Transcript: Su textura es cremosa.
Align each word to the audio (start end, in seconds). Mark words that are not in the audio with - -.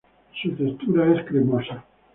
Su 0.41 0.49
textura 0.55 1.15
es 1.15 1.27
cremosa. 1.27 1.85